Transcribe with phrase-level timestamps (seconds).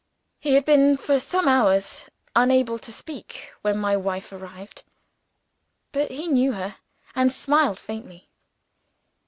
[0.39, 2.05] He had been for some hours
[2.35, 4.83] unable to speak when my wife arrived.
[5.91, 6.77] But he knew her,
[7.15, 8.27] and smiled faintly.